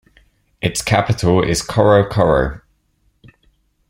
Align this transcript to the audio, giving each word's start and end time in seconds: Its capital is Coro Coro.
Its 0.63 0.81
capital 0.81 1.47
is 1.47 1.61
Coro 1.61 2.03
Coro. 2.09 2.61